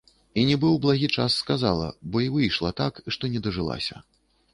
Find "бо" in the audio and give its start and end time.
2.15-2.21